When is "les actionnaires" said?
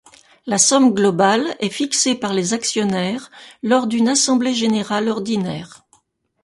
2.33-3.29